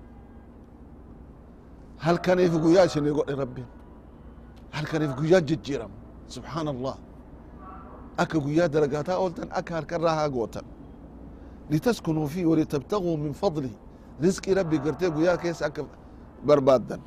halkaniif 2.05 2.53
guyyaa 2.63 2.85
isinii 2.89 3.13
godhe 3.19 3.35
rabbin 3.43 3.65
halkaniif 4.75 5.11
guyyaa 5.19 5.41
jijjiiram 5.49 5.91
subxaan 6.35 6.67
allah 6.73 6.95
akka 8.23 8.37
guyyaa 8.45 8.67
daragaataa 8.73 9.17
ooltan 9.23 9.47
akka 9.59 9.71
halkan 9.77 10.01
raahaa 10.07 10.29
gootan 10.35 10.65
litaskunuu 11.71 12.27
fi 12.33 12.41
walitabtaguu 12.51 13.17
min 13.17 13.33
fadlih 13.41 13.73
rizqii 14.23 14.53
rabbii 14.59 14.79
gartee 14.85 15.09
guyyaa 15.17 15.37
keessa 15.43 15.65
akka 15.69 15.81
barbaaddan 16.47 17.01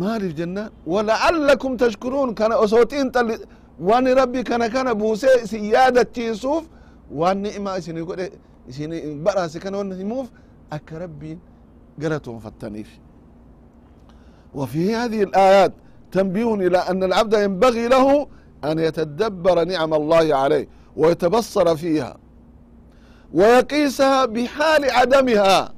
maaliif 0.00 0.32
jennaan 0.40 0.70
walacalakum 0.94 1.72
tashkuruun 1.82 2.30
kana 2.38 2.54
osoo 2.64 2.84
xiinxalli 2.90 3.34
waan 3.79 4.05
rabbi 4.15 4.43
kana 4.43 4.69
kana 4.69 4.95
buusee 4.95 5.35
isin 5.43 5.63
yaadachiisuuf 5.73 6.63
waan 7.11 7.37
ni'imaa 7.41 7.77
isin 7.77 8.05
godhe 8.05 8.27
isin 8.69 8.91
badhaase 9.23 9.59
kana 9.59 9.77
wan 9.77 9.91
himuuf 10.01 10.27
akka 10.69 10.99
rabbiin 10.99 11.39
galatoonfattaniif 11.99 12.89
وفي 14.53 14.95
هذه 14.95 15.23
الآيات 15.23 15.73
تنبيه 16.11 16.53
إلى 16.53 16.77
أن 16.77 17.03
العبد 17.03 17.33
ينبغي 17.33 17.87
له 17.87 18.27
أن 18.63 18.79
يتدبر 18.79 19.63
نعم 19.63 19.93
الله 19.93 20.35
عليه 20.35 20.67
ويتبصر 20.97 21.75
فيها 21.75 22.17
ويقيسها 23.33 24.25
بحال 24.25 24.91
عدمها 24.91 25.73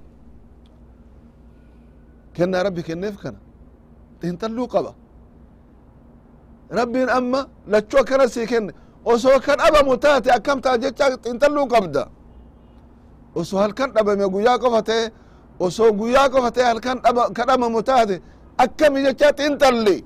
كنا 2.37 2.61
ربي 2.61 2.81
كنف 2.81 3.15
كنا 3.23 3.37
intallu 4.29 4.63
qaba 4.73 4.91
rabbiin 6.77 7.09
amma 7.09 7.39
lachuu 7.71 7.99
akkana 7.99 8.27
sii 8.27 8.45
kenne 8.51 8.71
osoo 9.05 9.39
kan 9.45 9.57
dhabamu 9.61 9.97
taate 9.97 10.29
akkam 10.37 10.61
taa 10.61 10.77
jecha 10.83 11.05
intalluu 11.31 11.67
qabda 11.73 12.03
osoo 13.35 13.59
halkan 13.63 13.89
dhabame 13.95 14.25
guyyaa 14.33 14.57
qofa 14.63 14.81
ta'e 14.89 15.03
osoo 15.65 15.91
guyyaa 15.99 16.29
qofa 16.33 16.49
ta'e 16.55 16.65
halkan 16.71 16.97
ka 17.35 17.43
dhabamu 17.49 17.79
taate 17.89 18.15
akkami 18.63 18.99
jecha 19.05 19.27
xintalli 19.37 19.97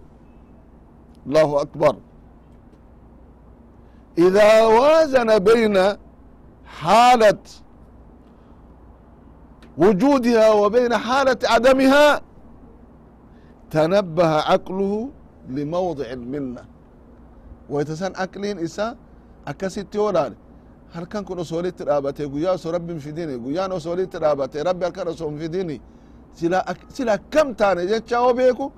allahu 1.27 1.55
akbar 1.65 1.95
إذا 4.27 4.51
وازن 4.65 5.29
بين 5.39 5.77
حالة 6.81 7.43
وجودها 9.77 10.47
وبين 10.51 10.97
حالة 10.97 11.37
عدمها 11.53 12.21
تنبه 13.71 14.29
عقله 14.49 15.09
لموضع 15.49 16.05
المنة 16.17 16.63
ويتسان 17.69 18.13
أكلين 18.15 18.59
إسا 18.59 18.95
أكسيتي 19.47 19.97
ولاني 19.99 20.35
هل 20.93 21.05
كان 21.05 21.23
كن 21.23 21.39
أصولي 21.39 21.71
ترابتي 21.71 22.25
قويا 22.25 22.53
أصو 22.53 22.69
ربي 22.69 22.93
مفيديني 22.93 23.35
قويا 23.35 23.77
أصولي 23.77 24.05
ترابتي 24.05 24.61
ربي 24.61 24.85
هل 24.85 24.89
كان 24.91 25.07
أصو 25.07 25.29
مفيديني 25.29 25.81
سلا 26.35 26.71
أك... 26.71 26.77
سلا 26.89 27.15
كم 27.31 27.53
تاني 27.53 27.85
جتشاو 27.85 28.33
بيكو 28.33 28.71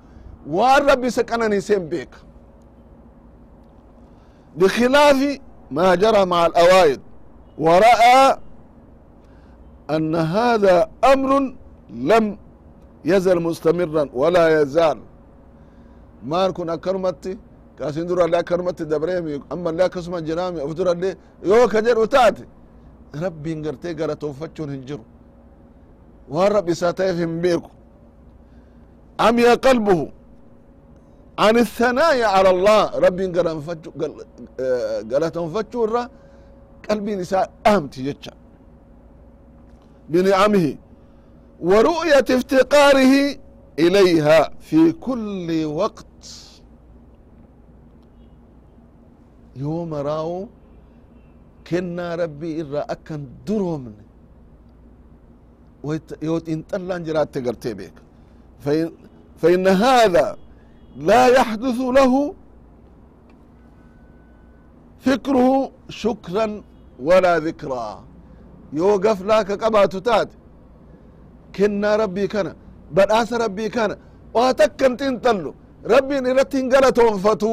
وان 0.46 0.82
ربي 0.90 1.10
سكنني 1.10 1.60
سين 1.60 1.88
بيك 1.88 2.08
بخلاف 4.56 5.38
ما 5.70 5.94
جرى 5.94 6.24
مع 6.24 6.46
الأوائد 6.46 7.00
ورأى 7.58 8.36
أن 9.90 10.14
هذا 10.14 10.90
أمر 11.12 11.54
لم 11.90 12.38
يزل 13.04 13.40
مستمرا 13.40 14.08
ولا 14.14 14.62
يزال 14.62 14.98
ما 16.30 16.48
نكون 16.48 16.70
أكرمتي 16.70 17.32
كاسين 17.78 18.06
درا 18.06 18.26
لا 18.32 18.38
أكرمتي 18.44 18.84
دبريمي 18.84 19.34
أما 19.52 19.70
لا 19.78 19.86
كسما 19.94 20.20
جرامي 20.28 20.58
أفدر 20.64 20.88
لي 21.02 21.10
يو 21.50 21.68
كجر 21.72 21.98
وتاتي 21.98 22.44
ربي 23.24 23.52
انقرتي 23.52 23.90
قرأت 23.98 24.24
وفتشون 24.24 24.68
هنجرو 24.74 25.04
والرب 26.34 26.68
ساتيفهم 26.72 27.32
بيكو 27.44 27.70
عمي 29.20 29.44
قلبه 29.66 30.00
عن 31.44 31.56
الثناء 31.64 32.16
على 32.34 32.50
الله 32.54 32.82
ربي 33.04 33.24
قالت 35.10 35.36
انفتشو 35.44 35.84
الرا 35.84 36.04
قلبي 36.90 37.12
نساء 37.20 37.50
أهمتي 37.66 38.00
جتشا 38.06 38.32
بنعمه 40.10 40.66
ورؤية 41.68 42.24
افتقاره 42.38 43.12
إليها 43.79 44.49
في 44.59 44.91
كل 44.91 45.65
وقت. 45.65 46.23
يوم 49.55 49.93
راو 49.93 50.47
كنا 51.67 52.15
ربي 52.15 52.61
إرى 52.61 52.79
أكن 52.79 53.25
درومن 53.47 53.93
يوت 56.21 56.49
إن 56.49 56.61
طلع 56.61 56.97
جرات 56.97 57.37
تقرتي 57.37 57.73
بيك. 57.73 57.93
فإن, 58.59 58.91
فإن 59.37 59.67
هذا 59.67 60.37
لا 60.97 61.27
يحدث 61.27 61.79
له 61.79 62.33
فكره 64.99 65.71
شكرا 65.89 66.63
ولا 66.99 67.39
ذكرى 67.39 68.03
يوقف 68.73 69.21
لك 69.21 69.63
قبات 69.63 69.95
تات 69.95 70.29
كنا 71.55 71.95
ربي 71.95 72.27
badhaasa 72.95 73.37
rabbii 73.45 73.69
kana 73.69 73.95
waa 74.33 74.53
takkan 74.53 74.93
xinxallu 74.99 75.51
rabbiin 75.93 76.25
irratti 76.31 76.57
hin 76.57 76.69
galatoonfatu 76.73 77.49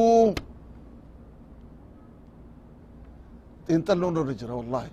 xinxalluun 3.69 4.15
irra 4.21 4.35
jira 4.41 4.55
wallahi 4.61 4.91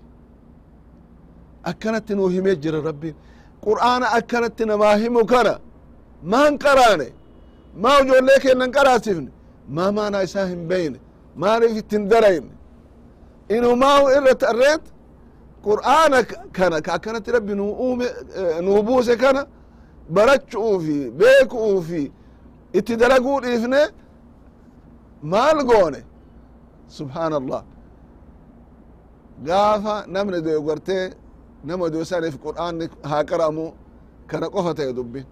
akkanatti 1.72 2.14
nuu 2.16 2.30
himee 2.36 2.56
jira 2.64 2.80
rabbiin. 2.90 3.16
Qur'aana 3.66 4.06
akkanatti 4.18 4.64
namaa 4.66 4.96
himu 5.02 5.26
kana 5.26 5.54
maan 6.32 6.58
qaraane? 6.64 7.08
Maa 7.84 8.00
ijoollee 8.04 8.40
kennan 8.44 8.72
qaraasifne 8.78 9.30
maa 9.76 9.92
maanaa 9.98 10.22
isaa 10.28 10.46
hin 10.46 10.68
beyne? 10.70 11.00
Maaliif 11.36 11.78
ittin 11.82 12.10
darayne? 12.12 12.50
Inumaa'u 13.56 14.06
irra 14.18 14.34
tarreet? 14.44 14.82
Qur'aana 15.68 16.20
kana 16.58 16.82
ka 16.82 16.92
akkanatti 16.98 17.32
rabbi 17.32 17.54
nuu 17.56 17.72
uume 17.86 18.06
eh, 18.40 18.62
nuu 18.66 18.84
buuse 18.84 19.16
kana 19.24 19.42
barachuu 20.16 20.80
fi 20.86 20.98
beekuu 21.20 21.82
fi 21.88 22.02
itti 22.78 22.94
dalaguu 23.02 23.40
dhiifne 23.44 23.82
maal 25.32 25.60
goone? 25.70 26.02
Subhaan 26.98 27.34
allah 27.40 27.64
gaafa 29.48 29.96
namni 30.14 30.42
doyo 30.46 30.62
gartee 30.68 31.06
nama 31.64 31.86
doyo 31.94 32.06
saniif 32.12 32.36
qur'aanni 32.46 32.86
haa 33.10 33.24
qara'amu 33.30 33.66
kana 34.30 34.48
qofa 34.54 34.72
ta'e 34.78 34.94
dubbin 34.98 35.26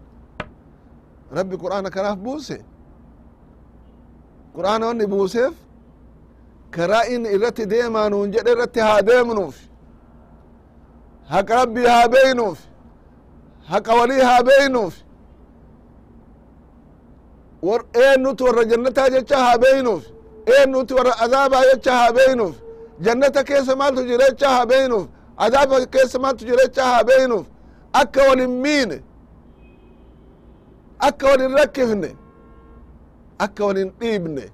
rabbi 1.38 1.56
qur'aana 1.64 1.90
kanaaf 1.96 2.18
buuse. 2.26 2.58
Qur'aana 4.56 4.86
wanni 4.90 5.06
buuseef 5.14 5.54
karaa 6.76 7.06
inni 7.14 7.30
irratti 7.36 7.64
deemaa 7.72 8.10
nuun 8.10 8.32
jedhe 8.34 8.52
irratti 8.56 8.80
haa 8.88 9.02
deemnuuf. 9.10 9.56
Haqa 11.32 11.54
rabbii 11.62 11.88
haa 11.94 12.08
beynuuf 12.16 12.60
haqa 13.72 13.94
walii 14.00 14.22
haa 14.22 14.44
beynuuf 14.44 14.96
eennuti 18.04 18.44
warra 18.44 18.64
jannataa 18.66 19.10
jecha 19.10 19.38
haa 19.38 19.58
beynuuf 19.58 20.04
eennuti 20.56 20.94
warra 20.94 21.14
azaabaa 21.24 21.64
jecha 21.74 21.92
haa 22.00 22.12
beynuuf 22.18 22.56
jannata 23.06 23.44
keessa 23.44 23.76
maaltu 23.76 24.04
jira 24.10 24.26
jecha 24.30 24.50
haa 24.50 24.66
beynuuf 24.66 25.08
azaaba 25.38 25.86
keessa 25.86 26.20
maaltu 26.20 26.46
jira 26.46 26.84
haa 26.84 27.04
beynuuf 27.04 27.46
akka 27.94 28.22
walin 28.30 28.50
miine 28.64 29.02
akka 31.00 31.28
walin 31.28 31.52
rakkifne 31.58 32.16
akka 33.40 33.66
walin 33.66 33.92
dhiibne 34.00 34.52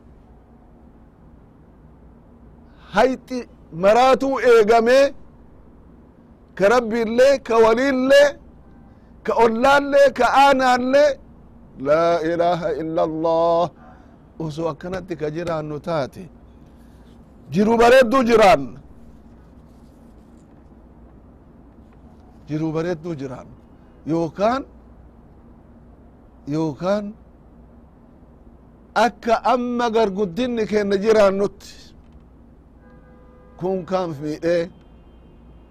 hayxi 2.93 3.39
maraatuu 3.83 4.39
eegamee 4.39 5.13
ka 6.55 6.69
rabbiillee 6.69 7.37
ka 7.47 7.57
waliillee 7.57 8.29
ka 9.25 9.33
ollaallee 9.43 10.07
ka 10.17 10.25
aanaallee 10.45 11.11
laa 11.87 12.15
ilaaha 12.31 12.69
illa 12.81 13.01
allah 13.09 13.63
osoo 14.45 14.67
akkanatti 14.73 15.15
ka 15.21 15.27
jiraannu 15.35 15.77
taate. 15.87 16.23
Jiru 17.53 17.73
bareedduu 17.81 18.23
jiraanna 18.29 18.79
jiru 22.49 22.67
bareedduu 22.75 23.15
jiraanna 23.21 23.55
yookaan 24.11 24.63
yookaan 26.53 27.05
akka 29.05 29.33
amma 29.53 29.87
garguddinni 29.95 30.63
keenna 30.71 30.95
jiraannutti 31.05 31.71
kun 33.59 33.77
kaan 33.89 34.09
miidhee 34.21 34.63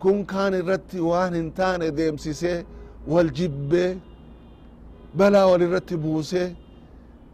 kun 0.03 0.19
kaan 0.33 0.53
irratti 0.61 0.99
waan 1.11 1.33
hin 1.38 1.51
taane 1.59 1.87
deemsisee 1.99 2.59
wal 3.07 3.31
jibbee 3.38 3.99
balaa 5.19 5.47
wal 5.51 5.62
irratti 5.67 5.97
buusee 5.97 6.49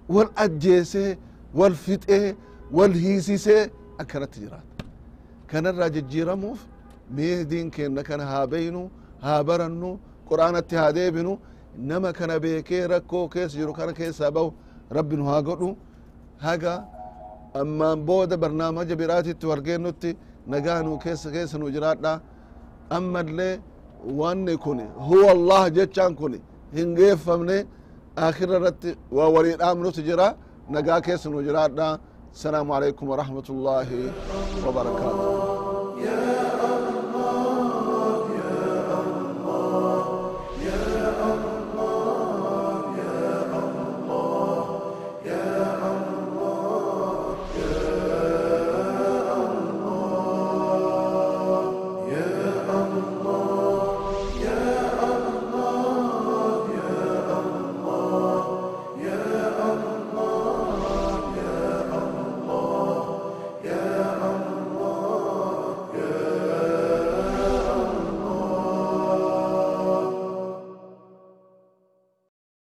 wal 0.08 0.28
ajjeesee 0.44 1.16
wal 1.54 1.74
fixee 1.74 2.36
wal 2.72 2.92
hiisisee 2.92 3.70
akkanatti 3.98 4.40
jiraata. 4.40 4.84
Kanarraa 5.50 5.88
jijjiiramuuf 5.96 6.60
mee 7.16 7.44
diin 7.50 7.70
keenna 7.70 8.02
kana 8.02 8.24
haa 8.26 8.46
beynu 8.46 8.90
haa 9.24 9.44
barannu 9.44 9.90
qur'aanatti 10.28 10.76
haa 10.76 10.92
deebinu 10.92 11.38
nama 11.90 12.12
kana 12.12 12.40
beekee 12.40 12.86
rakkoo 12.86 13.28
keessa 13.28 13.58
jiru 13.58 13.72
kana 13.72 13.92
keessaa 13.92 14.30
bahu 14.30 14.52
rabbi 14.90 15.16
nu 15.16 15.24
haa 15.24 15.42
godhu. 15.42 15.76
Haga 16.38 16.74
ammaan 17.54 17.98
booda 18.06 18.36
barnaamaja 18.36 18.96
biraatitti 18.96 19.46
wargeennutti 19.46 20.16
nagaa 20.46 20.82
nu 20.82 20.98
keessa 21.04 21.30
keessa 21.30 21.58
nu 21.58 21.70
jiraadha 21.70 22.20
ammallee 22.90 23.60
wanne 24.20 24.56
kun 24.56 24.80
huwa 25.08 25.30
allah 25.30 25.70
jechan 25.72 26.14
kun 26.14 26.40
hingeeffamne 26.74 27.66
akhira 28.16 28.56
irratti 28.58 28.96
waa 29.12 29.28
walii 29.28 29.56
jira. 30.02 30.36
Nagaa 30.70 31.00
keessa 31.00 31.30
nu 31.30 31.42
jiraadha 31.42 31.98
asalaamu 32.34 32.74
alaikum 32.74 33.08
warahmatullaahi 33.08 34.10
wabarakaatu 34.66 35.47